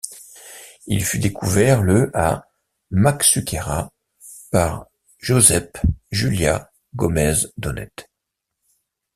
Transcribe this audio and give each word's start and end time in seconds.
Il 0.87 1.05
fut 1.05 1.19
découvert 1.19 1.83
le 1.83 2.09
à 2.17 2.49
Marxuquera 2.89 3.93
par 4.49 4.87
Josep 5.19 5.77
Juliá 6.09 6.71
Gómez 6.95 7.35
Donet. 7.57 7.91